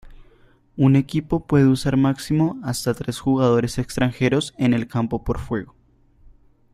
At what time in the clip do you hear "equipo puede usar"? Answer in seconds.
0.95-1.95